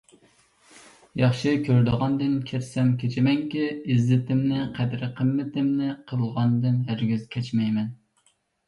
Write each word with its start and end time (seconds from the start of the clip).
ياخشى 1.19 1.51
كۆرىدىغاندىن 1.67 2.33
كەچسەم 2.53 2.89
كېچىمەنكى، 3.03 3.69
ئىززىتىمنى، 3.77 4.65
قەدىر-قىممىتىمنى 4.81 5.95
قىلغاندىن 6.13 6.85
ھەرگىز 6.91 7.33
كەچمەيمەن. 7.39 7.97